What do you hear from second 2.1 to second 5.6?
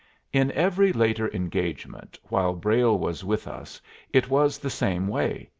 while Brayle was with us it was the same way.